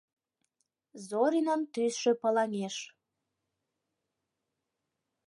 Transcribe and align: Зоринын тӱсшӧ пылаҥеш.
Зоринын 1.07 1.61
тӱсшӧ 1.73 2.11
пылаҥеш. 2.21 2.75